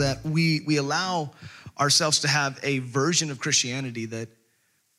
[0.00, 1.30] that we, we allow
[1.78, 4.28] ourselves to have a version of Christianity that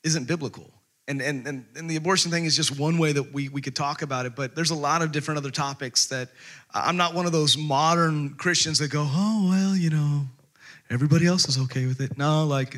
[0.03, 0.69] isn't biblical.
[1.07, 3.75] And, and, and, and, the abortion thing is just one way that we, we could
[3.75, 6.29] talk about it, but there's a lot of different other topics that
[6.73, 10.21] I'm not one of those modern Christians that go, oh, well, you know,
[10.89, 12.17] everybody else is okay with it.
[12.17, 12.77] No, like,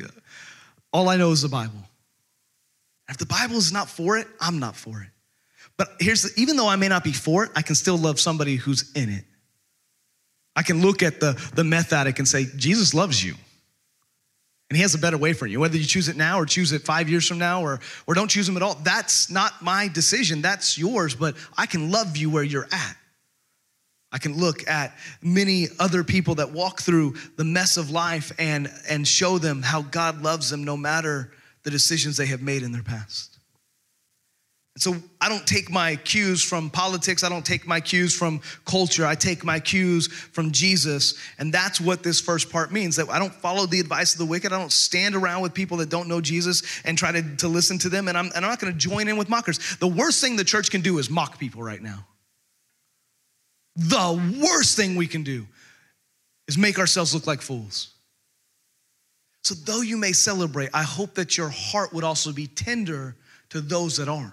[0.92, 1.84] all I know is the Bible.
[3.08, 5.08] If the Bible is not for it, I'm not for it.
[5.76, 8.18] But here's the, even though I may not be for it, I can still love
[8.18, 9.24] somebody who's in it.
[10.56, 13.34] I can look at the, the meth addict and say, Jesus loves you.
[14.70, 15.60] And he has a better way for you.
[15.60, 18.28] Whether you choose it now or choose it five years from now or, or don't
[18.28, 20.42] choose him at all, that's not my decision.
[20.42, 21.14] That's yours.
[21.14, 22.96] But I can love you where you're at.
[24.10, 28.70] I can look at many other people that walk through the mess of life and,
[28.88, 31.32] and show them how God loves them no matter
[31.64, 33.33] the decisions they have made in their past.
[34.74, 37.22] And so I don't take my cues from politics.
[37.22, 39.06] I don't take my cues from culture.
[39.06, 41.14] I take my cues from Jesus.
[41.38, 44.26] And that's what this first part means that I don't follow the advice of the
[44.26, 44.52] wicked.
[44.52, 47.78] I don't stand around with people that don't know Jesus and try to, to listen
[47.78, 48.08] to them.
[48.08, 49.76] And I'm, and I'm not going to join in with mockers.
[49.76, 52.04] The worst thing the church can do is mock people right now.
[53.76, 55.46] The worst thing we can do
[56.48, 57.90] is make ourselves look like fools.
[59.42, 63.14] So, though you may celebrate, I hope that your heart would also be tender
[63.50, 64.32] to those that aren't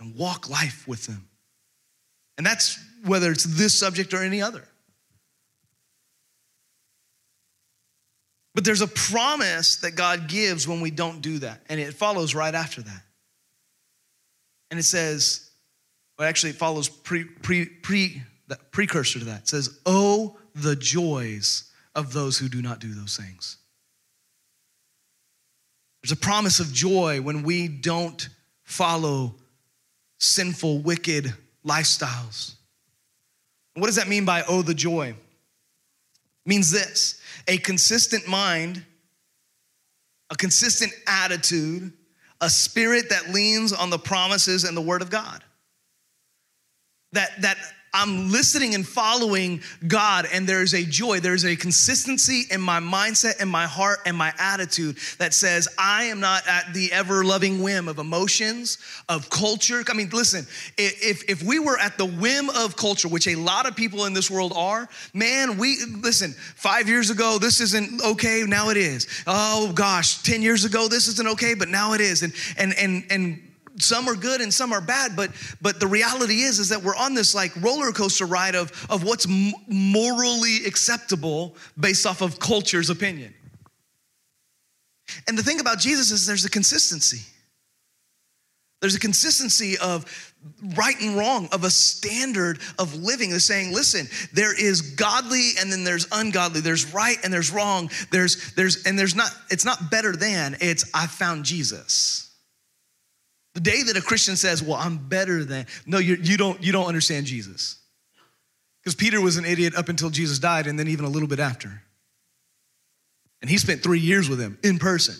[0.00, 1.28] and walk life with them.
[2.38, 4.62] And that's whether it's this subject or any other.
[8.54, 12.34] But there's a promise that God gives when we don't do that, and it follows
[12.34, 13.02] right after that.
[14.70, 15.50] And it says,
[16.18, 19.42] well, actually, it follows pre, pre, pre, the precursor to that.
[19.42, 23.58] It says, Oh, the joys of those who do not do those things.
[26.02, 28.28] There's a promise of joy when we don't
[28.62, 29.34] follow
[30.18, 31.32] sinful, wicked
[31.64, 32.54] lifestyles.
[33.74, 35.08] What does that mean by oh the joy?
[35.08, 38.84] It means this a consistent mind,
[40.30, 41.92] a consistent attitude,
[42.40, 45.42] a spirit that leans on the promises and the word of God.
[47.12, 47.56] That, that
[47.96, 53.40] I'm listening and following God, and there's a joy, there's a consistency in my mindset
[53.40, 57.62] and my heart and my attitude that says, I am not at the ever loving
[57.62, 58.76] whim of emotions,
[59.08, 59.82] of culture.
[59.88, 60.46] I mean, listen,
[60.76, 64.12] if, if we were at the whim of culture, which a lot of people in
[64.12, 69.06] this world are, man, we, listen, five years ago, this isn't okay, now it is.
[69.26, 72.22] Oh gosh, 10 years ago, this isn't okay, but now it is.
[72.22, 73.42] And, and, and, and,
[73.78, 76.96] some are good and some are bad but but the reality is is that we're
[76.96, 79.26] on this like roller coaster ride of of what's
[79.68, 83.34] morally acceptable based off of culture's opinion.
[85.28, 87.22] And the thing about jesus is there's a consistency.
[88.80, 90.34] There's a consistency of
[90.76, 93.30] right and wrong of a standard of living.
[93.30, 96.60] They're saying listen there is godly and then there's ungodly.
[96.60, 97.90] There's right and there's wrong.
[98.10, 102.25] There's there's and there's not it's not better than it's i found jesus
[103.56, 106.72] the day that a Christian says, Well, I'm better than, no, you're, you, don't, you
[106.72, 107.78] don't understand Jesus.
[108.82, 111.40] Because Peter was an idiot up until Jesus died, and then even a little bit
[111.40, 111.82] after.
[113.40, 115.14] And he spent three years with him in person.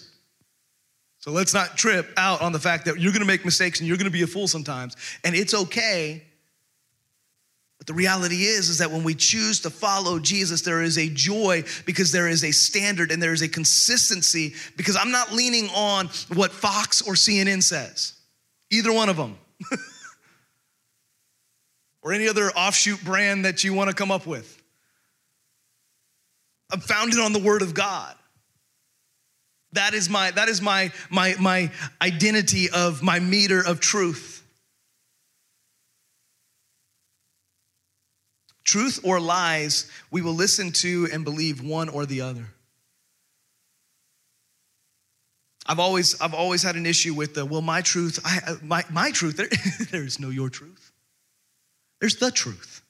[1.19, 3.97] So let's not trip out on the fact that you're gonna make mistakes and you're
[3.97, 4.97] gonna be a fool sometimes.
[5.25, 6.23] And it's okay.
[7.79, 11.09] But the reality is, is that when we choose to follow Jesus, there is a
[11.09, 15.71] joy because there is a standard and there is a consistency because I'm not leaning
[15.71, 18.13] on what Fox or CNN says.
[18.71, 19.39] Either one of them.
[22.03, 24.63] or any other offshoot brand that you want to come up with.
[26.71, 28.15] I'm founded on the word of God.
[29.73, 34.47] That is my that is my my my identity of my meter of truth.
[38.63, 42.47] Truth or lies, we will listen to and believe one or the other.
[45.67, 48.85] I've always, I've always had an issue with the, well, my truth, I, uh, my,
[48.91, 49.49] my truth, there,
[49.91, 50.93] there is no your truth.
[52.01, 52.83] There's the truth.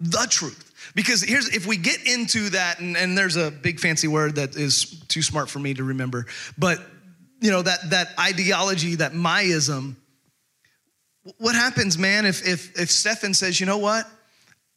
[0.00, 0.92] The truth.
[0.94, 4.56] Because here's, if we get into that, and, and there's a big fancy word that
[4.56, 6.26] is too smart for me to remember,
[6.58, 6.78] but
[7.40, 9.96] you know, that, that ideology, that myism,
[11.38, 14.08] what happens, man, if, if, if Stefan says, you know what?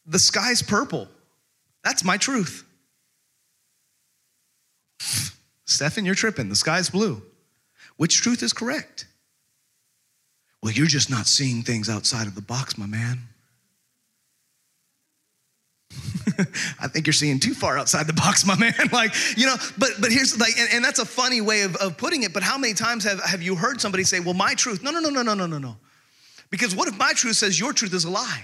[0.06, 1.08] The sky's purple.
[1.84, 2.64] That's my truth.
[5.66, 6.50] Stefan, you're tripping.
[6.50, 7.22] The sky's blue.
[7.98, 9.08] Which truth is correct?
[10.62, 13.20] Well, you're just not seeing things outside of the box, my man.
[16.80, 18.74] I think you're seeing too far outside the box, my man.
[18.92, 21.98] like, you know, but but here's like, and, and, that's a funny way of, of
[21.98, 24.84] putting it, but how many times have, have you heard somebody say, well, my truth?
[24.84, 25.78] No, no, no, no, no, no, no, no.
[26.50, 28.44] Because what if my truth says your truth is a lie?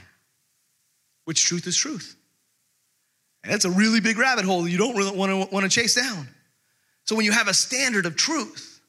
[1.25, 2.15] Which truth is truth?
[3.43, 5.95] And that's a really big rabbit hole you don't really want to, want to chase
[5.95, 6.27] down.
[7.11, 8.79] So when you have a standard of truth,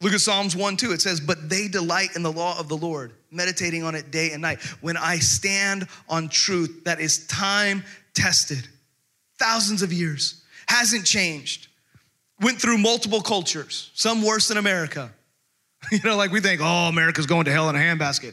[0.00, 0.92] look at Psalms 1 2.
[0.92, 4.30] It says, But they delight in the law of the Lord, meditating on it day
[4.30, 4.62] and night.
[4.80, 7.84] When I stand on truth that is time
[8.14, 8.66] tested,
[9.38, 11.68] thousands of years, hasn't changed,
[12.40, 15.12] went through multiple cultures, some worse than America.
[15.92, 18.32] You know, like we think, oh, America's going to hell in a handbasket.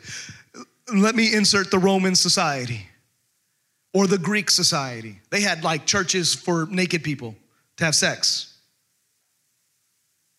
[0.95, 2.87] Let me insert the Roman society
[3.93, 5.19] or the Greek society.
[5.31, 7.35] They had like churches for naked people
[7.77, 8.53] to have sex.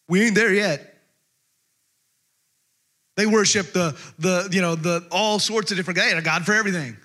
[0.08, 0.94] We ain't there yet.
[3.16, 6.44] They worship the, the you know, the all sorts of different, they had a God
[6.44, 6.96] for everything.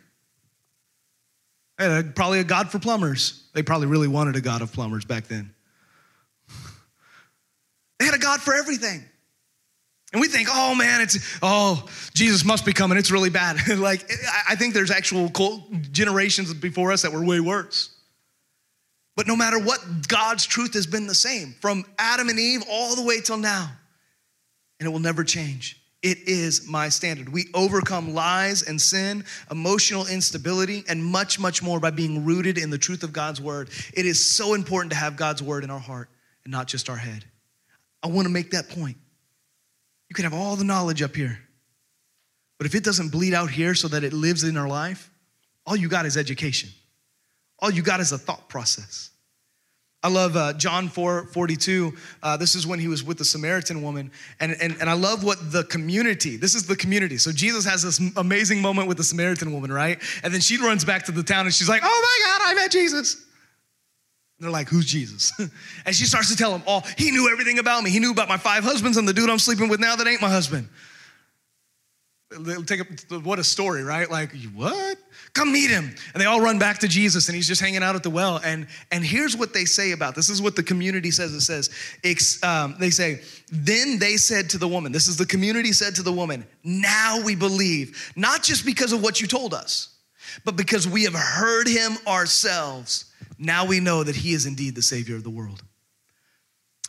[1.77, 3.47] They had a, probably a God for plumbers.
[3.53, 5.53] They probably really wanted a God of plumbers back then.
[7.99, 9.05] They had a God for everything.
[10.11, 11.85] And we think, oh man, it's, oh,
[12.15, 12.97] Jesus must be coming.
[12.97, 13.57] It's really bad.
[13.77, 14.11] like,
[14.49, 15.29] I think there's actual
[15.91, 17.91] generations before us that were way worse.
[19.15, 22.95] But no matter what, God's truth has been the same from Adam and Eve all
[22.95, 23.71] the way till now.
[24.79, 25.81] And it will never change.
[26.01, 27.29] It is my standard.
[27.29, 32.71] We overcome lies and sin, emotional instability, and much, much more by being rooted in
[32.71, 33.69] the truth of God's word.
[33.93, 36.09] It is so important to have God's word in our heart
[36.43, 37.25] and not just our head.
[38.01, 38.97] I want to make that point.
[40.09, 41.37] You can have all the knowledge up here.
[42.57, 45.11] But if it doesn't bleed out here so that it lives in our life,
[45.67, 46.69] all you got is education.
[47.61, 49.11] All you got is a thought process.
[50.03, 51.93] I love uh, John 4 42.
[52.23, 54.11] Uh, this is when he was with the Samaritan woman.
[54.39, 57.17] And, and, and I love what the community, this is the community.
[57.17, 60.01] So Jesus has this amazing moment with the Samaritan woman, right?
[60.23, 62.53] And then she runs back to the town and she's like, oh my God, I
[62.55, 63.23] met Jesus.
[64.39, 65.31] They're like, who's Jesus?
[65.85, 67.91] and she starts to tell him, oh, he knew everything about me.
[67.91, 70.21] He knew about my five husbands and the dude I'm sleeping with now that ain't
[70.21, 70.67] my husband.
[72.65, 74.09] Take a, what a story, right?
[74.09, 74.97] Like, what?
[75.33, 75.95] Come meet him.
[76.13, 78.41] And they all run back to Jesus and he's just hanging out at the well.
[78.43, 80.29] And, and here's what they say about this.
[80.29, 81.33] is what the community says.
[81.33, 85.71] It says, um, they say, then they said to the woman, this is the community
[85.71, 89.95] said to the woman, now we believe, not just because of what you told us,
[90.43, 93.11] but because we have heard him ourselves
[93.41, 95.63] now we know that he is indeed the Savior of the world.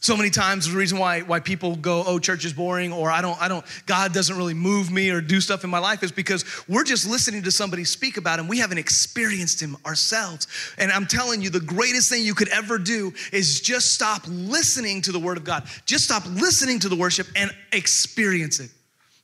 [0.03, 3.23] So many times the reason why, why people go, oh, church is boring, or I
[3.23, 6.11] don't, I don't, God doesn't really move me or do stuff in my life is
[6.11, 8.49] because we're just listening to somebody speak about him.
[8.49, 10.49] We haven't experienced him ourselves.
[10.77, 15.03] And I'm telling you, the greatest thing you could ever do is just stop listening
[15.03, 15.69] to the word of God.
[15.87, 18.71] Just stop listening to the worship and experience it.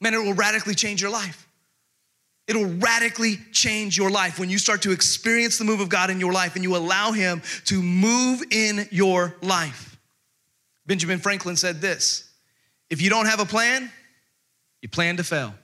[0.01, 1.49] Man, it will radically change your life.
[2.47, 6.21] It'll radically change your life when you start to experience the move of God in
[6.21, 9.88] your life and you allow Him to move in your life.
[10.89, 12.29] Benjamin Franklin said this
[12.91, 13.93] if you don't have a plan,
[14.81, 15.55] you plan to fail.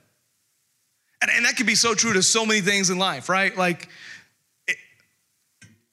[1.21, 3.57] And, and that could be so true to so many things in life, right?
[3.57, 3.89] Like,
[4.67, 4.77] it,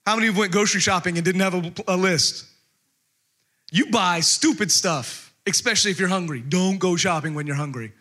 [0.07, 2.45] how many of you went grocery shopping and didn't have a, a list?
[3.71, 6.43] You buy stupid stuff, especially if you're hungry.
[6.47, 7.93] Don't go shopping when you're hungry.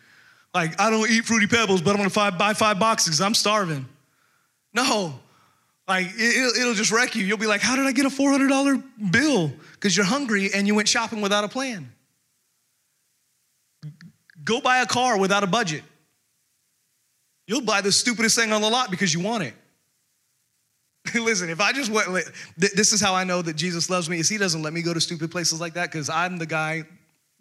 [0.53, 3.87] Like, I don't eat Fruity Pebbles, but I'm gonna buy five boxes I'm starving.
[4.73, 5.17] No,
[5.91, 7.25] like, it, will just wreck you.
[7.25, 9.51] You'll be like, how did I get a $400 bill?
[9.73, 11.91] Because you're hungry and you went shopping without a plan.
[14.41, 15.83] Go buy a car without a budget.
[17.45, 19.53] You'll buy the stupidest thing on the lot because you want it.
[21.13, 22.07] Listen, if I just went,
[22.55, 24.93] this is how I know that Jesus loves me, is he doesn't let me go
[24.93, 26.85] to stupid places like that because I'm the guy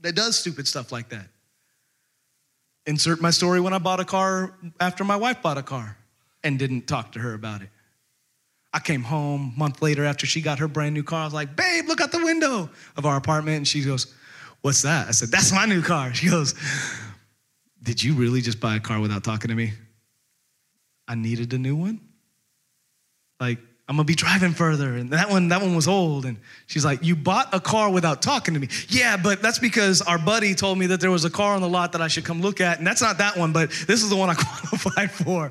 [0.01, 1.29] that does stupid stuff like that.
[2.85, 5.97] Insert my story when I bought a car after my wife bought a car
[6.43, 7.69] and didn't talk to her about it.
[8.73, 11.23] I came home a month later after she got her brand new car.
[11.23, 13.57] I was like, babe, look out the window of our apartment.
[13.57, 14.15] And she goes,
[14.63, 15.09] What's that?
[15.09, 16.13] I said, That's my new car.
[16.15, 16.55] She goes,
[17.83, 19.73] Did you really just buy a car without talking to me?
[21.09, 22.01] I needed a new one.
[23.41, 23.59] Like,
[23.89, 24.95] I'm gonna be driving further.
[24.95, 26.25] And that one, that one was old.
[26.25, 26.37] And
[26.67, 28.69] she's like, You bought a car without talking to me.
[28.89, 31.69] Yeah, but that's because our buddy told me that there was a car on the
[31.69, 32.79] lot that I should come look at.
[32.79, 35.51] And that's not that one, but this is the one I qualified for.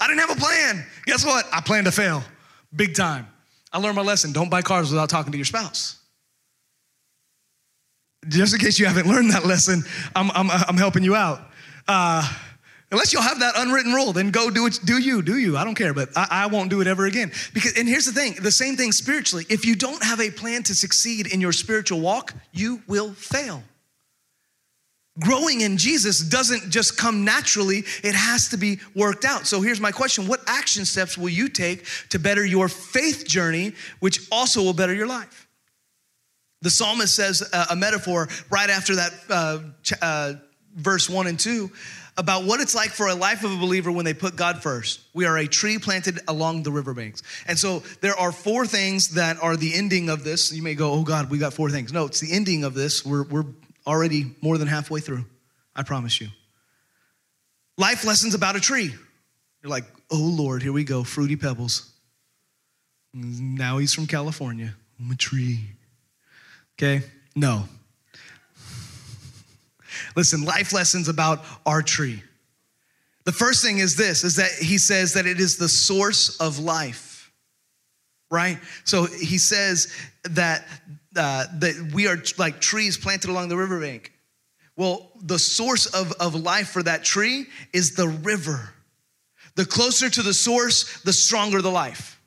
[0.00, 0.86] I didn't have a plan.
[1.06, 1.46] Guess what?
[1.52, 2.22] I plan to fail
[2.74, 3.26] big time.
[3.72, 4.32] I learned my lesson.
[4.32, 5.98] Don't buy cars without talking to your spouse.
[8.28, 9.82] Just in case you haven't learned that lesson,
[10.14, 11.40] I'm, I'm, I'm helping you out.
[11.88, 12.30] Uh,
[12.92, 14.78] Unless you'll have that unwritten rule, then go do it.
[14.84, 15.22] Do you?
[15.22, 15.56] Do you?
[15.56, 17.32] I don't care, but I, I, won't do it ever again.
[17.54, 19.46] Because, and here's the thing: the same thing spiritually.
[19.48, 23.62] If you don't have a plan to succeed in your spiritual walk, you will fail.
[25.20, 29.46] Growing in Jesus doesn't just come naturally; it has to be worked out.
[29.46, 33.74] So here's my question: What action steps will you take to better your faith journey,
[34.00, 35.46] which also will better your life?
[36.62, 39.58] The psalmist says a, metaphor right after that uh,
[40.00, 40.34] uh,
[40.76, 41.70] verse one and two
[42.16, 45.00] about what it's like for a life of a believer when they put God first.
[45.14, 47.22] We are a tree planted along the riverbanks.
[47.46, 50.52] And so there are four things that are the ending of this.
[50.52, 51.92] You may go, oh God, we got four things.
[51.92, 53.04] No, it's the ending of this.
[53.04, 53.46] We're, we're
[53.86, 55.24] already more than halfway through.
[55.74, 56.28] I promise you.
[57.78, 58.94] Life lessons about a tree.
[59.62, 61.92] You're like, oh Lord, here we go, fruity pebbles.
[63.14, 64.74] Now he's from California.
[64.98, 65.60] I'm a tree.
[66.74, 67.04] Okay?
[67.34, 67.68] No.
[70.16, 72.22] Listen, life lessons about our tree.
[73.24, 76.58] The first thing is this is that he says that it is the source of
[76.58, 77.30] life.
[78.30, 78.58] Right?
[78.84, 80.66] So he says that
[81.16, 84.12] uh, that we are like trees planted along the riverbank.
[84.76, 88.70] Well, the source of, of life for that tree is the river.
[89.54, 92.18] The closer to the source, the stronger the life.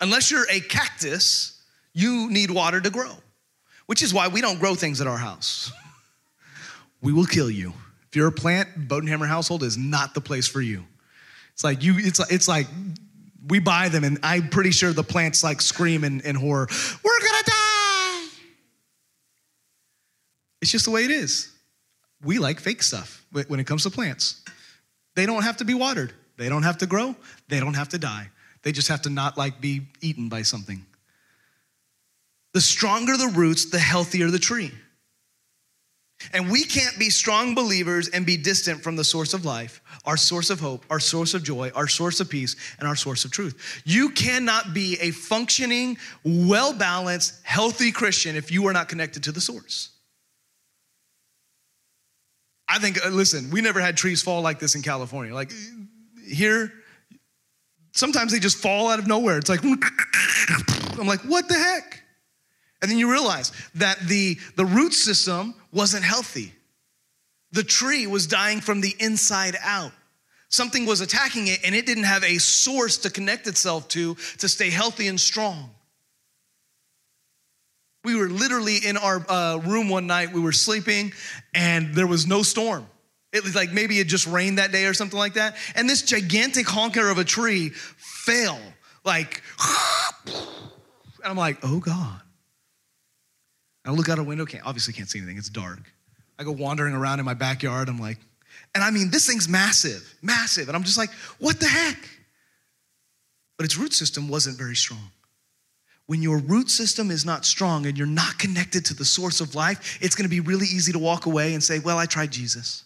[0.00, 3.12] Unless you're a cactus, you need water to grow,
[3.86, 5.70] which is why we don't grow things at our house.
[7.02, 7.74] we will kill you.
[8.08, 10.84] If you're a plant, Bodenhamer household is not the place for you.
[11.52, 12.66] It's like you, it's it's like
[13.48, 16.68] we buy them, and I'm pretty sure the plants like scream in, in horror,
[17.02, 18.28] we're gonna die.
[20.60, 21.52] It's just the way it is.
[22.22, 24.42] We like fake stuff when it comes to plants.
[25.16, 27.16] They don't have to be watered, they don't have to grow,
[27.48, 28.28] they don't have to die.
[28.62, 30.86] They just have to not like be eaten by something.
[32.54, 34.70] The stronger the roots, the healthier the tree.
[36.32, 40.16] And we can't be strong believers and be distant from the source of life, our
[40.16, 43.30] source of hope, our source of joy, our source of peace, and our source of
[43.30, 43.82] truth.
[43.84, 49.32] You cannot be a functioning, well balanced, healthy Christian if you are not connected to
[49.32, 49.90] the source.
[52.68, 55.34] I think, uh, listen, we never had trees fall like this in California.
[55.34, 55.52] Like
[56.26, 56.72] here,
[57.92, 59.36] sometimes they just fall out of nowhere.
[59.36, 59.62] It's like,
[60.98, 62.02] I'm like, what the heck?
[62.80, 66.52] And then you realize that the, the root system wasn't healthy.
[67.52, 69.92] The tree was dying from the inside out.
[70.48, 74.48] Something was attacking it, and it didn't have a source to connect itself to to
[74.48, 75.70] stay healthy and strong.
[78.04, 81.12] We were literally in our uh, room one night, we were sleeping,
[81.54, 82.86] and there was no storm.
[83.32, 85.56] It was like maybe it just rained that day or something like that.
[85.74, 88.60] And this gigantic honker of a tree fell,
[89.04, 89.42] like,
[90.26, 90.36] and
[91.24, 92.20] I'm like, oh God.
[93.84, 95.80] I look out a window, can't, obviously can't see anything, it's dark.
[96.38, 98.18] I go wandering around in my backyard, I'm like,
[98.74, 100.68] and I mean, this thing's massive, massive.
[100.68, 101.98] And I'm just like, what the heck?
[103.56, 105.10] But its root system wasn't very strong.
[106.06, 109.54] When your root system is not strong and you're not connected to the source of
[109.54, 112.84] life, it's gonna be really easy to walk away and say, well, I tried Jesus.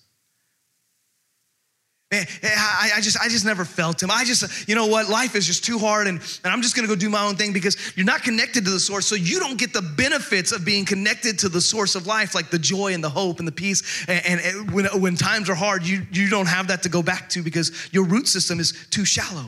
[2.12, 4.12] Eh, I, I, just, I just never felt him.
[4.12, 5.08] I just, you know what?
[5.08, 7.52] Life is just too hard, and, and I'm just gonna go do my own thing
[7.52, 10.84] because you're not connected to the source, so you don't get the benefits of being
[10.84, 14.06] connected to the source of life, like the joy and the hope and the peace.
[14.06, 17.02] And, and, and when, when times are hard, you, you don't have that to go
[17.02, 19.46] back to because your root system is too shallow.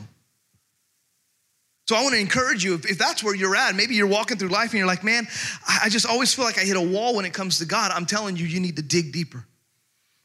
[1.86, 4.36] So I want to encourage you, if, if, that's where you're at, maybe you're walking
[4.36, 5.28] through life and you're like, man,
[5.66, 7.92] I, I just always feel like I hit a wall when it comes to God.
[7.94, 9.46] I'm telling you, you need to dig deeper.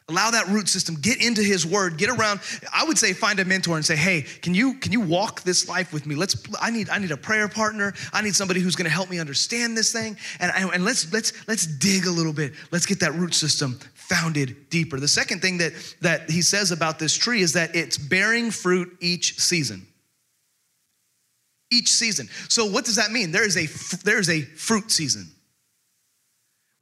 [0.10, 2.42] Allow that root system, get into his word, get around.
[2.74, 5.70] I would say find a mentor and say, hey, can you can you walk this
[5.70, 6.16] life with me?
[6.16, 7.94] Let's I need I need a prayer partner.
[8.12, 10.18] I need somebody who's gonna help me understand this thing.
[10.42, 12.54] And, and let's let's let's dig a little bit.
[12.70, 15.00] Let's get that root system founded deeper.
[15.00, 18.98] The second thing that that he says about this tree is that it's bearing fruit
[19.00, 19.88] each season.
[21.72, 22.28] Each season.
[22.50, 23.32] So what does that mean?
[23.32, 23.68] There is a
[24.04, 25.32] there is a fruit season.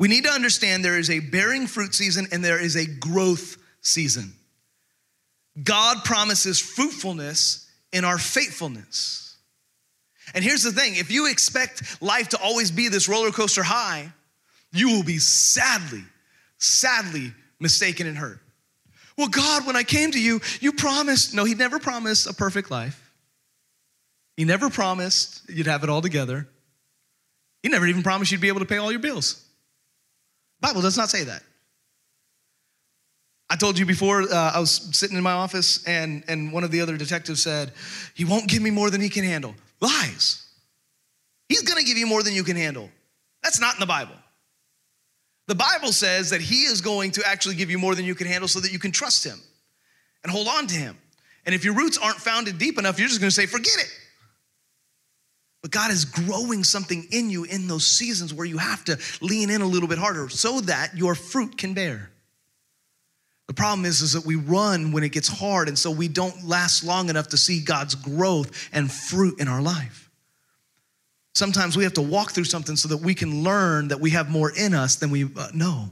[0.02, 3.58] We need to understand there is a bearing fruit season and there is a growth
[3.82, 4.34] season.
[5.64, 9.38] God promises fruitfulness in our faithfulness.
[10.34, 14.12] And here's the thing if you expect life to always be this roller coaster high,
[14.74, 16.04] you will be sadly,
[16.58, 18.40] sadly mistaken and hurt.
[19.20, 21.36] Well, God, when I came to you, you promised.
[21.36, 23.14] No, He never promised a perfect life.
[24.36, 26.48] He never promised you'd have it all together.
[27.62, 29.46] He never even promised you'd be able to pay all your bills.
[30.62, 31.44] Bible does not say that.
[33.50, 36.72] I told you before, uh, I was sitting in my office and, and one of
[36.72, 37.74] the other detectives said,
[38.14, 39.54] He won't give me more than he can handle.
[39.82, 40.46] Lies.
[41.50, 42.90] He's gonna give you more than you can handle.
[43.44, 44.16] That's not in the Bible.
[45.48, 48.28] The Bible says that he is going to actually give you more than you can
[48.28, 49.42] handle so that you can trust him
[50.24, 50.98] and hold on to him.
[51.46, 53.90] And if your roots aren't founded deep enough, you're just gonna say, Forget it.
[55.62, 59.50] But God is growing something in you in those seasons where you have to lean
[59.50, 62.10] in a little bit harder so that your fruit can bear.
[63.48, 66.46] The problem is, is that we run when it gets hard, and so we don't
[66.46, 70.10] last long enough to see God's growth and fruit in our life.
[71.36, 74.30] Sometimes we have to walk through something so that we can learn that we have
[74.30, 75.92] more in us than we uh, know.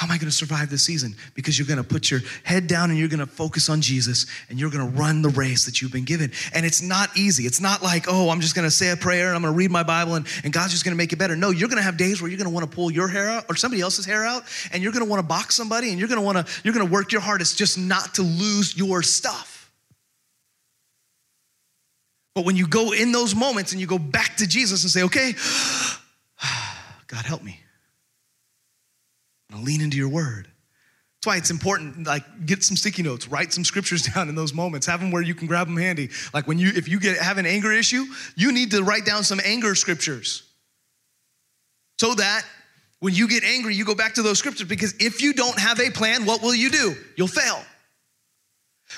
[0.00, 1.14] How am I going to survive this season?
[1.34, 4.24] Because you're going to put your head down and you're going to focus on Jesus
[4.48, 6.32] and you're going to run the race that you've been given.
[6.54, 7.44] And it's not easy.
[7.44, 9.58] It's not like, oh, I'm just going to say a prayer and I'm going to
[9.58, 11.36] read my Bible and, and God's just going to make it better.
[11.36, 13.28] No, you're going to have days where you're going to want to pull your hair
[13.28, 15.98] out or somebody else's hair out and you're going to want to box somebody and
[15.98, 18.74] you're going to want to, you're going to work your hardest just not to lose
[18.78, 19.70] your stuff.
[22.34, 25.02] But when you go in those moments and you go back to Jesus and say,
[25.02, 25.34] okay,
[27.06, 27.60] God help me.
[29.58, 30.48] Lean into your word.
[31.20, 34.54] That's why it's important, like get some sticky notes, write some scriptures down in those
[34.54, 34.86] moments.
[34.86, 36.08] Have them where you can grab them handy.
[36.32, 39.22] Like when you, if you get have an anger issue, you need to write down
[39.22, 40.44] some anger scriptures.
[41.98, 42.44] So that
[43.00, 45.78] when you get angry, you go back to those scriptures because if you don't have
[45.80, 46.94] a plan, what will you do?
[47.16, 47.62] You'll fail.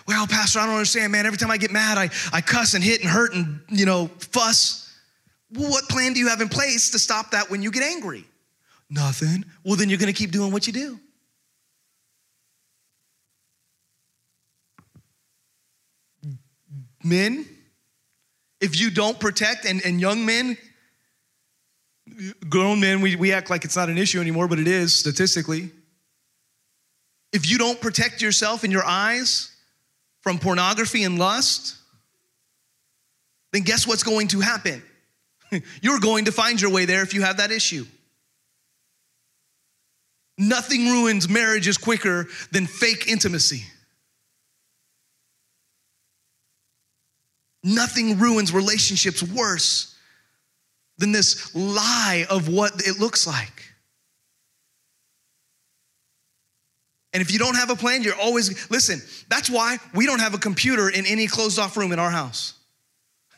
[0.06, 1.26] Well, Pastor, I don't understand, man.
[1.26, 4.08] Every time I get mad, I, I cuss and hit and hurt and, you know,
[4.18, 4.90] fuss.
[5.50, 8.24] What plan do you have in place to stop that when you get angry?
[8.92, 9.46] Nothing.
[9.64, 11.00] Well, then you're going to keep doing what you do.
[17.02, 17.46] Men,
[18.60, 20.58] if you don't protect, and, and young men,
[22.50, 25.70] grown men, we, we act like it's not an issue anymore, but it is statistically.
[27.32, 29.56] If you don't protect yourself and your eyes
[30.20, 31.76] from pornography and lust,
[33.54, 34.82] then guess what's going to happen?
[35.80, 37.86] You're going to find your way there if you have that issue.
[40.42, 43.62] Nothing ruins marriages quicker than fake intimacy.
[47.62, 49.96] Nothing ruins relationships worse
[50.98, 53.72] than this lie of what it looks like.
[57.12, 60.34] And if you don't have a plan, you're always, listen, that's why we don't have
[60.34, 62.54] a computer in any closed off room in our house.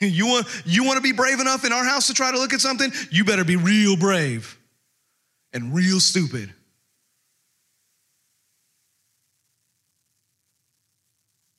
[0.00, 2.52] You want, you want to be brave enough in our house to try to look
[2.52, 2.92] at something?
[3.10, 4.58] You better be real brave
[5.52, 6.52] and real stupid.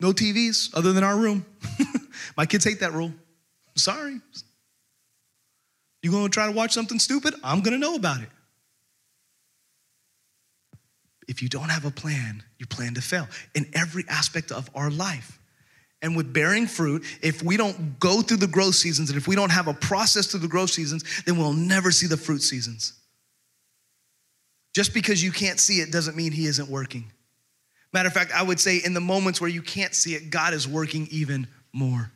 [0.06, 1.48] No TVs other than our room.
[2.38, 3.12] My kids hate that rule.
[3.76, 4.22] Sorry.
[6.04, 7.34] You gonna try to watch something stupid?
[7.44, 8.30] I'm gonna know about it.
[11.28, 14.92] If you don't have a plan, you plan to fail in every aspect of our
[14.92, 15.40] life.
[16.04, 19.36] And with bearing fruit, if we don't go through the growth seasons and if we
[19.36, 22.94] don't have a process through the growth seasons, then we'll never see the fruit seasons.
[24.76, 27.12] Just because you can't see it doesn't mean He isn't working.
[27.96, 30.54] Matter of fact, I would say in the moments where you can't see it, God
[30.54, 32.12] is working even more.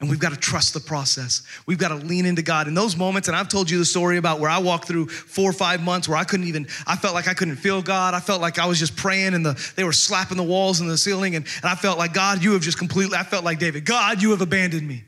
[0.00, 1.44] And we've got to trust the process.
[1.66, 2.66] We've got to lean into God.
[2.66, 5.48] In those moments, and I've told you the story about where I walked through four
[5.48, 8.12] or five months where I couldn't even, I felt like I couldn't feel God.
[8.12, 10.90] I felt like I was just praying and the, they were slapping the walls and
[10.90, 11.36] the ceiling.
[11.36, 14.20] And, and I felt like, God, you have just completely, I felt like David, God,
[14.20, 15.04] you have abandoned me.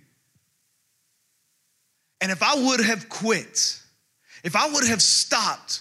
[2.21, 3.83] And if I would have quit,
[4.45, 5.81] if I would have stopped,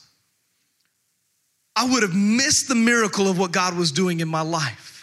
[1.75, 4.93] I would have missed the miracle of what God was doing in my life.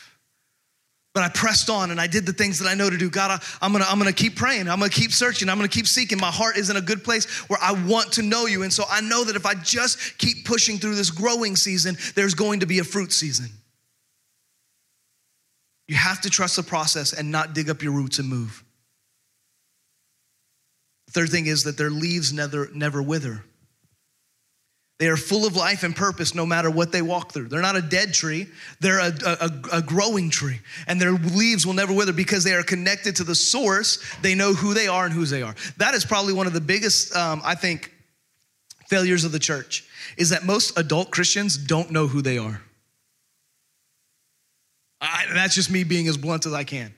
[1.13, 3.11] But I pressed on and I did the things that I know to do.
[3.11, 4.69] God, I, am gonna, I'm gonna keep praying.
[4.69, 5.49] I'm gonna keep searching.
[5.49, 6.19] I'm gonna keep seeking.
[6.21, 8.63] My heart is in a good place where I want to know you.
[8.63, 12.35] And so I know that if I just keep pushing through this growing season, there's
[12.35, 13.49] going to be a fruit season.
[15.89, 18.63] You have to trust the process and not dig up your roots and move.
[21.09, 23.43] The third thing is that their leaves never, never wither.
[25.01, 27.49] They are full of life and purpose no matter what they walk through.
[27.49, 28.49] They're not a dead tree,
[28.81, 30.61] they're a, a, a, growing tree.
[30.87, 34.05] And their leaves will never wither because they are connected to the source.
[34.21, 35.55] They know who they are and whose they are.
[35.79, 37.91] That is probably one of the biggest, um, I think,
[38.89, 39.87] failures of the church
[40.19, 42.61] is that most adult Christians don't know who they are.
[45.01, 46.93] I, that's just me being as blunt as I can.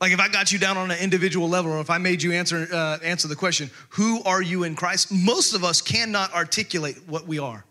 [0.00, 2.32] Like if I got you down on an individual level, or if I made you
[2.32, 6.96] answer uh, answer the question, "Who are you in Christ?" Most of us cannot articulate
[7.08, 7.64] what we are.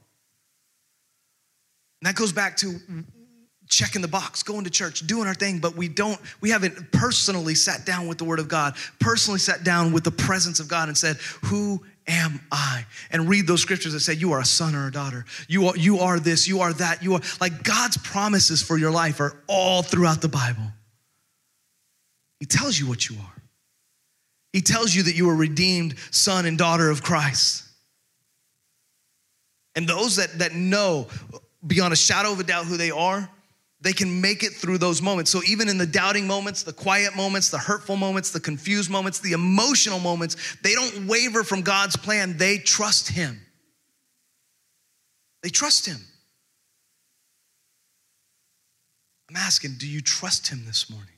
[2.01, 2.79] And that goes back to
[3.69, 7.55] checking the box, going to church, doing our thing, but we don't, we haven't personally
[7.55, 10.87] sat down with the Word of God, personally sat down with the presence of God
[10.87, 12.85] and said, Who am I?
[13.11, 15.25] And read those scriptures that say, You are a son or a daughter.
[15.47, 18.91] You are, you are this, you are that, you are like God's promises for your
[18.91, 20.63] life are all throughout the Bible.
[22.39, 23.43] He tells you what you are.
[24.53, 27.63] He tells you that you are redeemed son and daughter of Christ.
[29.75, 31.07] And those that, that know
[31.65, 33.29] beyond a shadow of a doubt who they are,
[33.79, 35.29] they can make it through those moments.
[35.29, 39.19] So, even in the doubting moments, the quiet moments, the hurtful moments, the confused moments,
[39.19, 42.37] the emotional moments, they don't waver from God's plan.
[42.37, 43.39] They trust Him.
[45.43, 45.99] They trust Him.
[49.29, 51.16] I'm asking, do you trust Him this morning?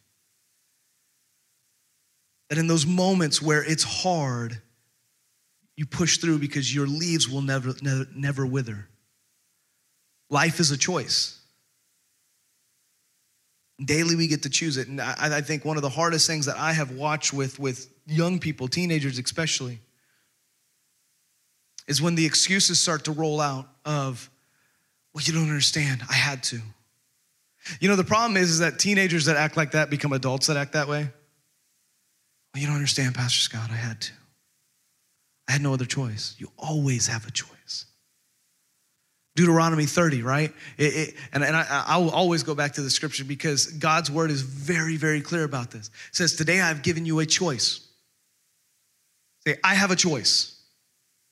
[2.50, 4.60] That in those moments where it's hard,
[5.76, 8.90] you push through because your leaves will never, never, never wither.
[10.30, 11.40] Life is a choice.
[13.84, 14.88] Daily we get to choose it.
[14.88, 17.90] And I, I think one of the hardest things that I have watched with, with
[18.06, 19.80] young people, teenagers especially,
[21.88, 24.30] is when the excuses start to roll out of,
[25.14, 26.60] well, you don't understand, I had to.
[27.80, 30.58] You know, the problem is, is that teenagers that act like that become adults that
[30.58, 31.10] act that way.
[32.54, 34.12] Well, you don't understand, Pastor Scott, I had to.
[35.48, 36.36] I had no other choice.
[36.38, 37.86] You always have a choice.
[39.36, 40.54] Deuteronomy 30, right?
[40.78, 44.12] It, it, and and I, I will always go back to the scripture because God's
[44.12, 45.88] word is very, very clear about this.
[45.88, 47.88] It says, Today I've given you a choice.
[49.48, 50.60] Say, I have a choice.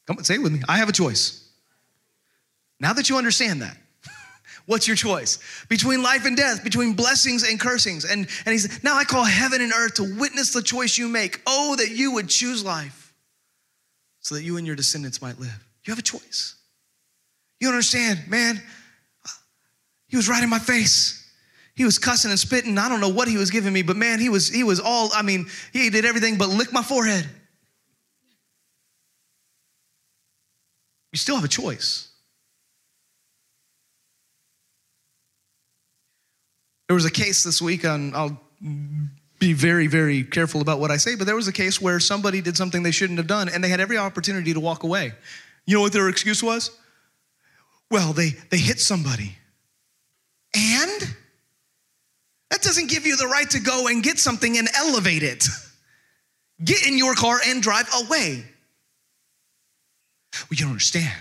[0.07, 0.61] Come on, say it with me.
[0.69, 1.47] I have a choice.
[2.79, 3.77] Now that you understand that,
[4.67, 5.39] what's your choice?
[5.67, 8.05] Between life and death, between blessings and cursings.
[8.05, 11.07] And, and he said, Now I call heaven and earth to witness the choice you
[11.07, 11.41] make.
[11.47, 13.13] Oh, that you would choose life
[14.19, 15.65] so that you and your descendants might live.
[15.85, 16.55] You have a choice.
[17.59, 18.61] You understand, man?
[20.07, 21.25] He was right in my face.
[21.75, 22.77] He was cussing and spitting.
[22.77, 25.09] I don't know what he was giving me, but man, he was he was all,
[25.13, 27.27] I mean, he did everything but lick my forehead.
[31.11, 32.09] You still have a choice.
[36.87, 38.39] There was a case this week on I'll
[39.39, 42.41] be very, very careful about what I say, but there was a case where somebody
[42.41, 45.13] did something they shouldn't have done and they had every opportunity to walk away.
[45.65, 46.71] You know what their excuse was?
[47.91, 49.35] Well, they, they hit somebody.
[50.55, 51.15] And
[52.49, 55.45] that doesn't give you the right to go and get something and elevate it.
[56.63, 58.43] Get in your car and drive away.
[60.33, 61.13] Well, you don't understand.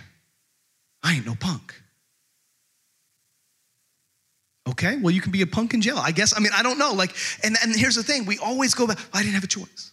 [1.02, 1.74] I ain't no punk.
[4.68, 5.98] Okay, well, you can be a punk in jail.
[5.98, 6.92] I guess, I mean, I don't know.
[6.92, 9.92] Like, and, and here's the thing we always go back, I didn't have a choice.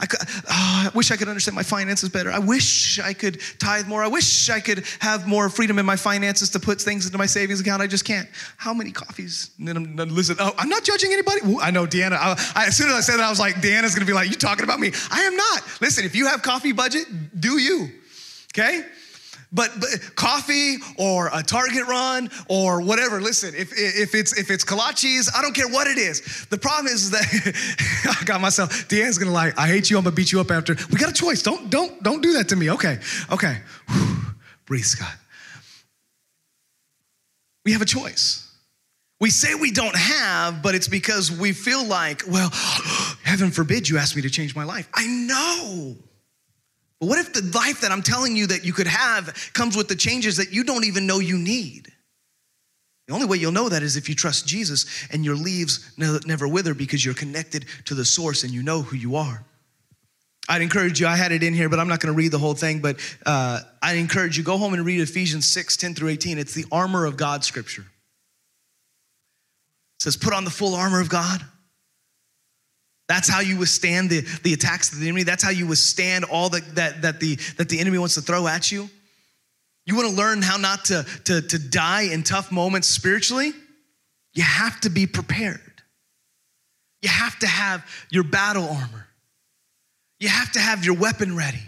[0.00, 2.30] I, could, oh, ah, I wish I could understand my finances better.
[2.30, 4.02] I wish I could tithe more.
[4.02, 7.26] I wish I could have more freedom in my finances to put things into my
[7.26, 7.82] savings account.
[7.82, 8.28] I just can't.
[8.56, 9.50] How many coffees?
[9.58, 11.40] Listen, oh, I'm not judging anybody.
[11.60, 12.16] I know Deanna.
[12.16, 14.30] I, I, as soon as I said that, I was like, Deanna's gonna be like,
[14.30, 15.62] "You talking about me?" I am not.
[15.80, 17.04] Listen, if you have coffee budget,
[17.38, 17.90] do you?
[18.52, 18.84] Okay.
[19.54, 23.20] But, but, coffee or a Target run or whatever.
[23.20, 26.46] Listen, if, if it's if it's kolaches, I don't care what it is.
[26.50, 28.88] The problem is, that I got myself.
[28.88, 29.96] Deanna's gonna like, I hate you.
[29.96, 30.74] I'm gonna beat you up after.
[30.90, 31.42] We got a choice.
[31.42, 32.70] Don't don't don't do that to me.
[32.72, 32.98] Okay,
[33.30, 33.58] okay.
[33.88, 34.16] Whew.
[34.66, 35.14] Breathe, Scott.
[37.64, 38.50] We have a choice.
[39.20, 42.50] We say we don't have, but it's because we feel like, well,
[43.22, 44.88] heaven forbid you ask me to change my life.
[44.92, 45.96] I know.
[47.04, 49.88] But what if the life that I'm telling you that you could have comes with
[49.88, 51.92] the changes that you don't even know you need?
[53.06, 56.48] The only way you'll know that is if you trust Jesus and your leaves never
[56.48, 59.44] wither because you're connected to the source and you know who you are.
[60.48, 62.38] I'd encourage you, I had it in here, but I'm not going to read the
[62.38, 66.08] whole thing, but uh, I'd encourage you, go home and read Ephesians 6 10 through
[66.08, 66.38] 18.
[66.38, 67.82] It's the armor of God scripture.
[67.82, 67.86] It
[70.04, 71.44] says, put on the full armor of God
[73.08, 75.24] that's how you withstand the, the attacks of the enemy.
[75.24, 78.46] That's how you withstand all the, that, that, the, that the enemy wants to throw
[78.46, 78.88] at you.
[79.86, 83.52] You want to learn how not to, to, to die in tough moments spiritually?
[84.32, 85.60] You have to be prepared.
[87.02, 89.06] You have to have your battle armor.
[90.18, 91.60] You have to have your weapon ready.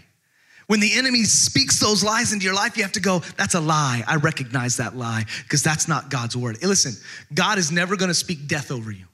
[0.65, 3.59] When the enemy speaks those lies into your life, you have to go, that's a
[3.59, 4.03] lie.
[4.07, 6.61] I recognize that lie because that's not God's word.
[6.63, 6.93] Listen,
[7.33, 9.05] God is never going to speak death over you.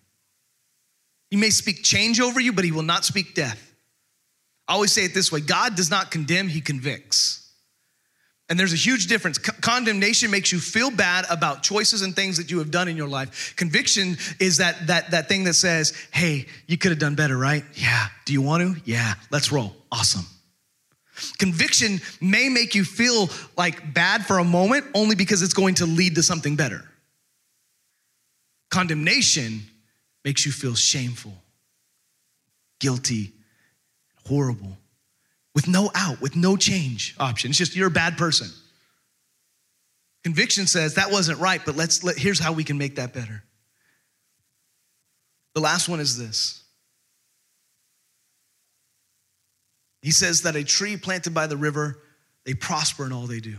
[1.33, 3.73] He may speak change over you, but he will not speak death.
[4.67, 7.51] I always say it this way God does not condemn, he convicts.
[8.49, 9.39] And there's a huge difference.
[9.39, 13.07] condemnation makes you feel bad about choices and things that you have done in your
[13.07, 13.55] life.
[13.55, 17.65] Conviction is that that that thing that says, "Hey, you could have done better, right?
[17.73, 18.09] Yeah.
[18.25, 18.81] Do you want to?
[18.85, 19.15] Yeah.
[19.31, 19.75] Let's roll.
[19.91, 20.27] Awesome."
[21.39, 25.87] Conviction may make you feel like bad for a moment only because it's going to
[25.87, 26.87] lead to something better.
[28.69, 29.63] Condemnation
[30.23, 31.33] makes you feel shameful,
[32.79, 33.33] guilty,
[34.25, 34.77] horrible,
[35.53, 37.49] with no out, with no change option.
[37.49, 38.47] It's just you're a bad person.
[40.23, 43.43] Conviction says that wasn't right, but let's let, here's how we can make that better.
[45.53, 46.63] The last one is this.
[50.01, 51.99] He says that a tree planted by the river,
[52.45, 53.57] they prosper in all they do.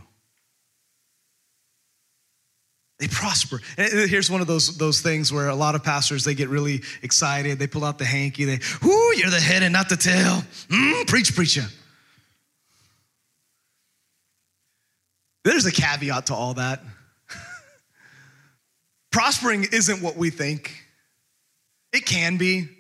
[3.04, 3.60] They prosper.
[3.76, 6.80] And here's one of those, those things where a lot of pastors, they get really
[7.02, 7.58] excited.
[7.58, 8.46] They pull out the hanky.
[8.46, 10.42] They, whoo, you're the head and not the tail.
[10.68, 11.66] Mm, preach, preacher.
[15.44, 16.80] There's a caveat to all that.
[19.12, 20.72] Prospering isn't what we think.
[21.92, 22.70] It can be.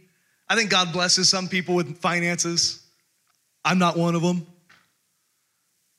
[0.48, 2.82] I think God blesses some people with finances.
[3.62, 4.46] I'm not one of them,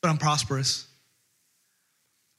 [0.02, 0.88] but I'm prosperous.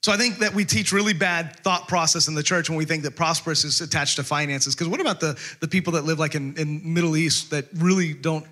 [0.03, 2.85] So I think that we teach really bad thought process in the church when we
[2.85, 4.75] think that prosperous is attached to finances.
[4.75, 8.15] Because what about the, the people that live like in, in Middle East that really
[8.15, 8.47] don't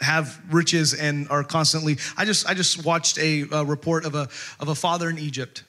[0.00, 4.28] have riches and are constantly I just I just watched a, a report of a
[4.60, 5.64] of a father in Egypt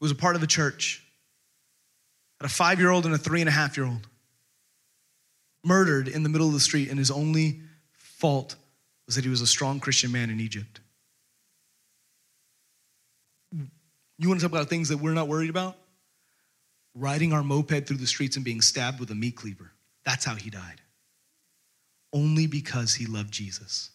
[0.00, 1.04] who was a part of a church,
[2.40, 4.08] had a five-year-old and a three and a half year old,
[5.64, 7.60] murdered in the middle of the street, and his only
[7.92, 8.56] fault
[9.06, 10.80] was that he was a strong Christian man in Egypt.
[14.18, 15.76] You want to talk about things that we're not worried about?
[16.94, 19.70] Riding our moped through the streets and being stabbed with a meat cleaver.
[20.04, 20.80] That's how he died.
[22.12, 23.90] Only because he loved Jesus.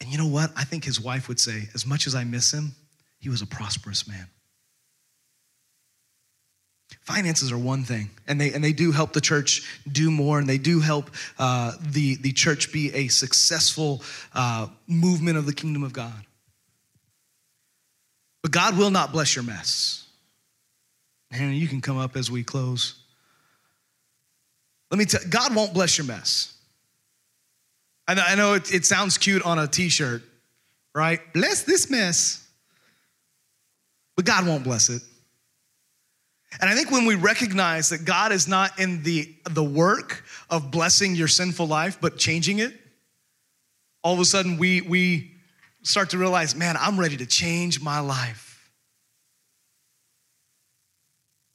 [0.00, 0.50] And you know what?
[0.56, 2.72] I think his wife would say, as much as I miss him,
[3.20, 4.26] he was a prosperous man.
[7.02, 10.48] Finances are one thing, and they, and they do help the church do more, and
[10.48, 14.02] they do help uh, the, the church be a successful
[14.34, 16.26] uh, movement of the kingdom of God.
[18.42, 20.06] But God will not bless your mess.
[21.30, 22.96] And you can come up as we close.
[24.90, 26.54] Let me tell God won't bless your mess.
[28.06, 30.22] I know, I know it, it sounds cute on a t shirt,
[30.94, 31.20] right?
[31.32, 32.46] Bless this mess.
[34.16, 35.02] But God won't bless it.
[36.60, 40.70] And I think when we recognize that God is not in the, the work of
[40.70, 42.74] blessing your sinful life, but changing it,
[44.04, 45.31] all of a sudden we, we
[45.82, 48.70] start to realize, man, I'm ready to change my life.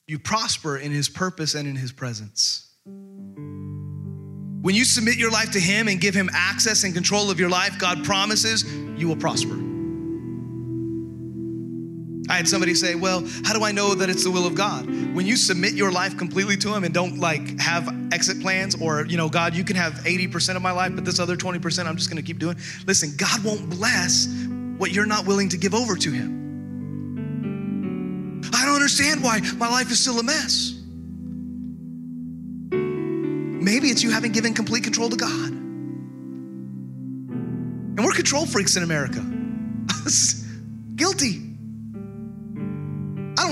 [0.08, 2.70] You prosper in His purpose and in His presence.
[2.86, 7.50] When you submit your life to Him and give Him access and control of your
[7.50, 8.64] life, God promises
[8.98, 9.56] you will prosper.
[12.30, 14.86] I had somebody say, Well, how do I know that it's the will of God?
[15.14, 19.06] When you submit your life completely to Him and don't like have exit plans or,
[19.06, 21.98] you know, God, you can have 80% of my life, but this other 20% I'm
[21.98, 22.58] just gonna keep doing.
[22.86, 24.28] Listen, God won't bless
[24.78, 26.38] what you're not willing to give over to Him.
[28.54, 30.74] I don't understand why my life is still a mess.
[32.72, 35.50] Maybe it's you haven't given complete control to God.
[37.98, 39.20] And we're control freaks in America.
[40.96, 41.47] Guilty.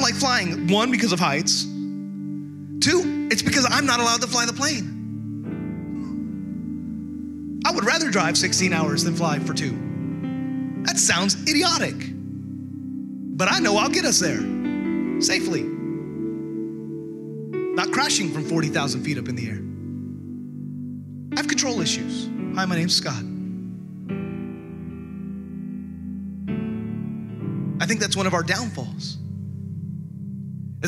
[0.06, 1.64] Like flying, one, because of heights.
[1.64, 4.86] Two, it's because I'm not allowed to fly the plane.
[7.66, 9.72] I would rather drive 16 hours than fly for two.
[10.84, 11.96] That sounds idiotic.
[13.36, 14.42] But I know I'll get us there
[15.24, 15.64] safely.
[17.74, 19.60] Not crashing from 40,000 feet up in the air.
[21.34, 22.30] I have control issues.
[22.56, 23.24] Hi, my name's Scott.
[27.82, 29.18] I think that's one of our downfalls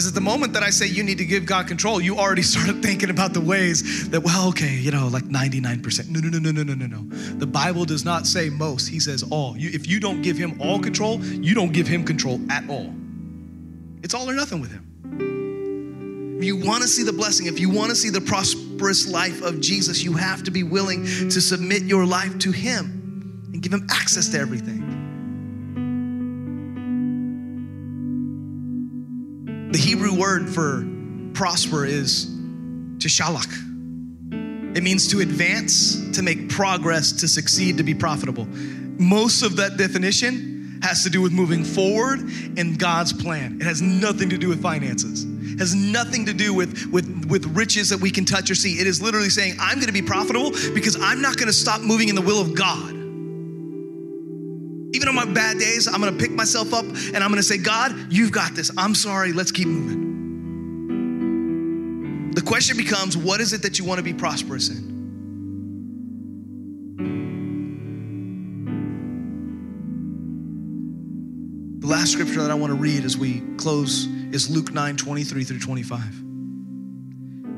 [0.04, 2.42] is at the moment that I say you need to give God control, you already
[2.54, 6.10] started thinking about the ways that, well, okay, you know, like 99%.
[6.10, 7.16] No, no, no, no, no, no, no, no.
[7.38, 9.58] The Bible does not say most, He says all.
[9.58, 12.94] You, if you don't give Him all control, you don't give Him control at all.
[14.04, 16.38] It's all or nothing with Him.
[16.38, 19.42] If you want to see the blessing, if you want to see the prosperous life
[19.42, 23.74] of Jesus, you have to be willing to submit your life to Him and give
[23.74, 24.87] Him access to everything.
[29.78, 30.88] The Hebrew word for
[31.36, 34.76] prosper is to tishalak.
[34.76, 38.48] It means to advance, to make progress, to succeed, to be profitable.
[38.98, 42.22] Most of that definition has to do with moving forward
[42.58, 43.62] in God's plan.
[43.62, 45.26] It has nothing to do with finances.
[45.26, 48.80] It has nothing to do with, with, with riches that we can touch or see.
[48.80, 52.16] It is literally saying, I'm gonna be profitable because I'm not gonna stop moving in
[52.16, 52.97] the will of God.
[55.08, 57.96] Even on my bad days, I'm gonna pick myself up and I'm gonna say, God,
[58.12, 58.70] you've got this.
[58.78, 60.04] I'm sorry, let's keep moving.
[62.34, 64.98] The question becomes, what is it that you wanna be prosperous in?
[71.80, 75.60] The last scripture that I wanna read as we close is Luke 9 23 through
[75.60, 76.04] 25.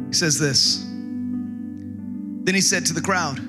[0.09, 3.39] He says this Then he said to the crowd,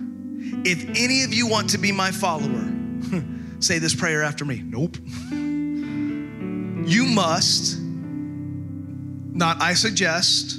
[0.64, 2.72] If any of you want to be my follower,
[3.60, 4.62] say this prayer after me.
[4.64, 4.96] Nope.
[5.30, 10.58] You must, not I suggest,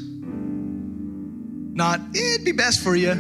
[1.74, 3.14] not it'd be best for you.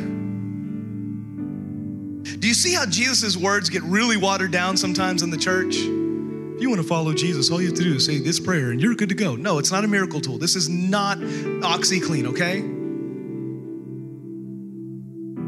[2.24, 5.76] Do you see how Jesus' words get really watered down sometimes in the church?
[5.76, 8.72] If you want to follow Jesus, all you have to do is say this prayer
[8.72, 9.36] and you're good to go.
[9.36, 10.38] No, it's not a miracle tool.
[10.38, 12.62] This is not OxiClean, okay?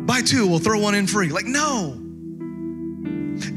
[0.05, 1.29] Buy two, we'll throw one in free.
[1.29, 2.02] Like, no.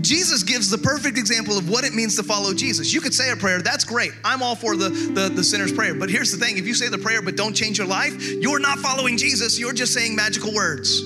[0.01, 2.93] Jesus gives the perfect example of what it means to follow Jesus.
[2.93, 4.13] You could say a prayer, that's great.
[4.25, 5.95] I'm all for the, the, the, sinner's prayer.
[5.95, 8.59] But here's the thing if you say the prayer but don't change your life, you're
[8.59, 11.03] not following Jesus, you're just saying magical words.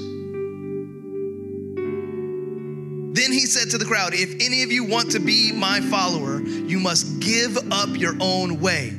[3.12, 6.40] Then he said to the crowd, If any of you want to be my follower,
[6.40, 8.96] you must give up your own way.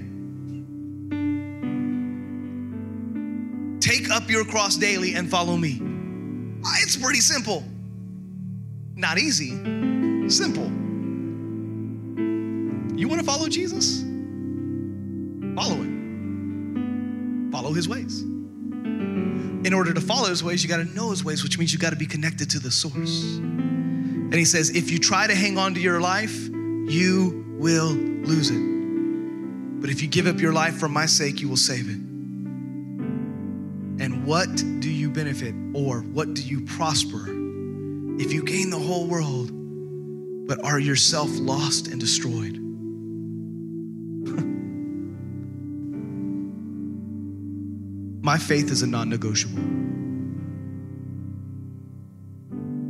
[3.80, 5.82] Take up your cross daily and follow me.
[6.84, 7.64] It's pretty simple.
[8.96, 9.50] Not easy,
[10.30, 10.66] simple.
[12.98, 14.02] You want to follow Jesus?
[15.56, 17.50] Follow him.
[17.52, 18.22] Follow his ways.
[18.22, 21.80] In order to follow his ways, you got to know his ways, which means you
[21.80, 23.38] got to be connected to the source.
[23.38, 28.50] And he says, if you try to hang on to your life, you will lose
[28.50, 29.82] it.
[29.82, 31.98] But if you give up your life for my sake, you will save it.
[34.04, 37.41] And what do you benefit or what do you prosper
[38.22, 39.50] if you gain the whole world
[40.48, 42.58] but are yourself lost and destroyed?
[48.24, 49.64] My faith is a non negotiable.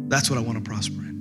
[0.09, 1.11] That's what I want to prosper in.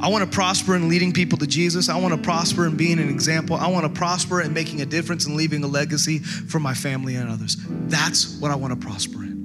[0.00, 1.88] I want to prosper in leading people to Jesus.
[1.88, 3.54] I want to prosper in being an example.
[3.54, 7.14] I want to prosper in making a difference and leaving a legacy for my family
[7.14, 7.56] and others.
[7.68, 9.35] That's what I want to prosper in.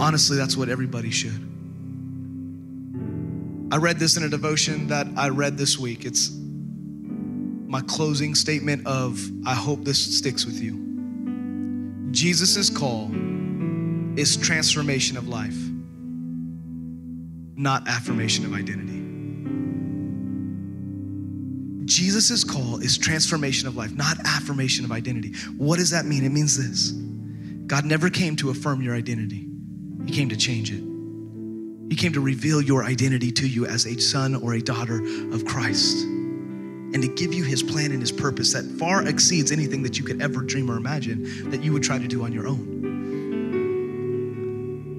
[0.00, 1.46] Honestly, that's what everybody should.
[3.72, 6.04] I read this in a devotion that I read this week.
[6.04, 6.30] It's
[7.66, 12.10] my closing statement of I hope this sticks with you.
[12.10, 13.12] Jesus' call
[14.18, 15.56] is transformation of life,
[17.54, 18.98] not affirmation of identity.
[21.84, 25.34] Jesus' call is transformation of life, not affirmation of identity.
[25.58, 26.24] What does that mean?
[26.24, 26.90] It means this
[27.66, 29.49] God never came to affirm your identity,
[30.06, 30.82] He came to change it.
[31.90, 35.44] He came to reveal your identity to you as a son or a daughter of
[35.44, 36.06] Christ
[36.92, 40.04] and to give you his plan and his purpose that far exceeds anything that you
[40.04, 42.78] could ever dream or imagine that you would try to do on your own.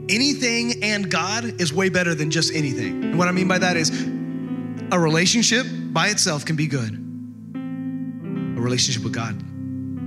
[0.09, 3.03] Anything and God is way better than just anything.
[3.03, 3.89] And what I mean by that is
[4.91, 9.41] a relationship by itself can be good, a relationship with God,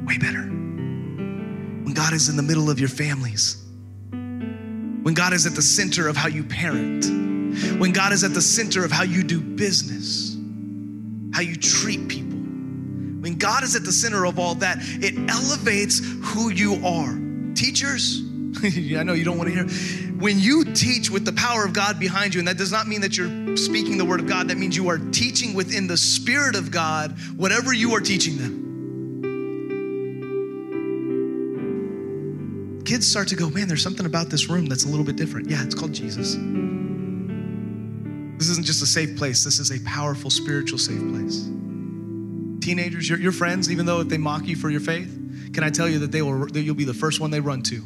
[0.06, 0.42] way better.
[0.42, 3.63] When God is in the middle of your families,
[5.04, 7.04] when God is at the center of how you parent,
[7.78, 10.34] when God is at the center of how you do business
[11.34, 12.38] how you treat people.
[12.38, 17.18] When God is at the center of all that, it elevates who you are.
[17.54, 18.20] Teachers,
[18.62, 19.66] I know you don't want to hear.
[20.14, 23.00] When you teach with the power of God behind you, and that does not mean
[23.00, 26.54] that you're speaking the word of God, that means you are teaching within the Spirit
[26.54, 28.63] of God whatever you are teaching them.
[32.84, 35.48] Kids start to go, man, there's something about this room that's a little bit different.
[35.48, 36.34] Yeah, it's called Jesus.
[38.38, 41.48] This isn't just a safe place, this is a powerful spiritual safe place.
[42.60, 45.70] Teenagers, your, your friends, even though if they mock you for your faith, can I
[45.70, 47.76] tell you that they will that you'll be the first one they run to?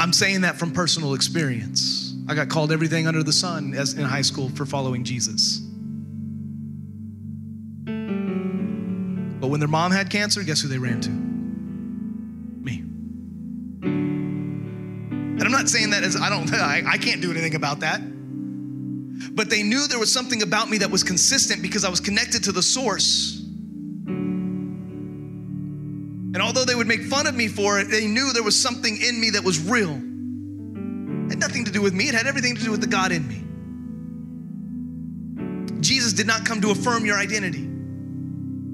[0.00, 2.14] I'm saying that from personal experience.
[2.28, 5.58] I got called everything under the sun as in high school for following Jesus.
[9.40, 11.27] But when their mom had cancer, guess who they ran to?
[15.68, 18.00] Saying that as I don't, I, I can't do anything about that.
[19.34, 22.44] But they knew there was something about me that was consistent because I was connected
[22.44, 23.42] to the source.
[26.34, 28.96] And although they would make fun of me for it, they knew there was something
[29.00, 29.90] in me that was real.
[29.90, 33.12] It had nothing to do with me, it had everything to do with the God
[33.12, 33.42] in me.
[35.80, 37.68] Jesus did not come to affirm your identity.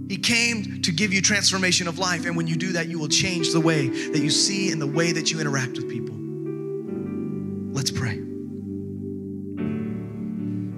[0.09, 2.26] He came to give you transformation of life.
[2.26, 4.87] And when you do that, you will change the way that you see and the
[4.87, 6.13] way that you interact with people.
[7.74, 8.20] Let's pray.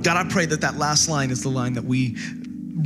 [0.02, 2.16] God, I pray that that last line is the line that we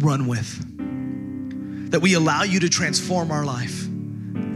[0.03, 3.87] run with, that we allow you to transform our life.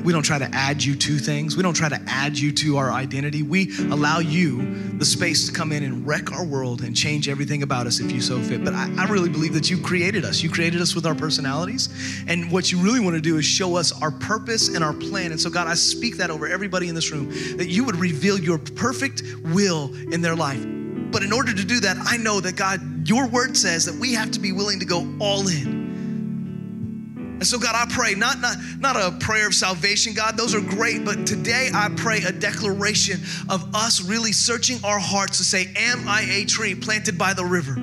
[0.04, 1.56] We don't try to add you to things.
[1.56, 3.42] We don't try to add you to our identity.
[3.42, 7.62] We allow you the space to come in and wreck our world and change everything
[7.62, 8.62] about us if you so fit.
[8.62, 10.42] But I, I really believe that you created us.
[10.42, 11.88] You created us with our personalities.
[12.28, 15.30] And what you really want to do is show us our purpose and our plan.
[15.30, 18.38] And so, God, I speak that over everybody in this room that you would reveal
[18.38, 20.62] your perfect will in their life.
[21.10, 24.12] But in order to do that, I know that God, your word says that we
[24.12, 25.83] have to be willing to go all in.
[27.34, 30.60] And so, God, I pray, not, not, not a prayer of salvation, God, those are
[30.60, 33.20] great, but today I pray a declaration
[33.50, 37.44] of us really searching our hearts to say, Am I a tree planted by the
[37.44, 37.74] river?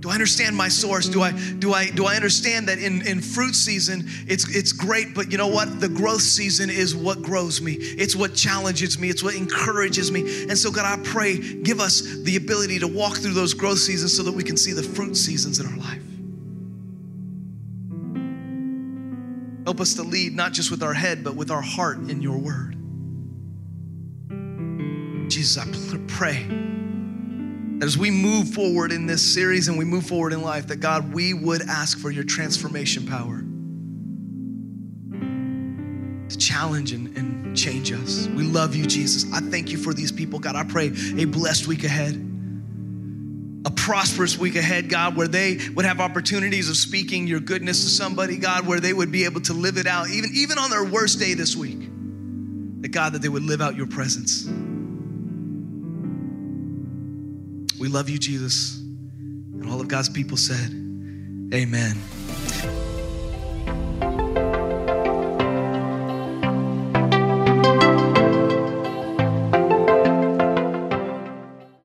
[0.00, 1.08] Do I understand my source?
[1.08, 5.14] Do I do I do I understand that in, in fruit season it's it's great,
[5.14, 5.80] but you know what?
[5.80, 7.72] The growth season is what grows me.
[7.72, 9.08] It's what challenges me.
[9.08, 10.20] It's what encourages me.
[10.42, 14.14] And so God, I pray, give us the ability to walk through those growth seasons
[14.14, 16.02] so that we can see the fruit seasons in our life.
[19.74, 22.38] Help us to lead not just with our head, but with our heart in your
[22.38, 22.76] word.
[25.28, 25.66] Jesus, I
[26.06, 26.44] pray
[27.80, 30.76] that as we move forward in this series and we move forward in life, that
[30.76, 33.40] God, we would ask for your transformation power
[36.28, 38.28] to challenge and, and change us.
[38.28, 39.24] We love you, Jesus.
[39.32, 40.54] I thank you for these people, God.
[40.54, 42.14] I pray a blessed week ahead
[43.64, 47.90] a prosperous week ahead, God, where they would have opportunities of speaking your goodness to
[47.90, 50.84] somebody, God, where they would be able to live it out, even, even on their
[50.84, 51.80] worst day this week.
[52.82, 54.44] That God, that they would live out your presence.
[57.80, 58.76] We love you, Jesus.
[58.78, 60.70] And all of God's people said,
[61.54, 61.96] Amen.